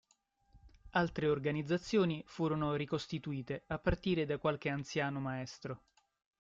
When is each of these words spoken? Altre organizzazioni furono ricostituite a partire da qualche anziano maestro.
Altre 0.93 1.27
organizzazioni 1.27 2.23
furono 2.25 2.73
ricostituite 2.73 3.65
a 3.67 3.77
partire 3.77 4.25
da 4.25 4.39
qualche 4.39 4.69
anziano 4.69 5.19
maestro. 5.19 5.83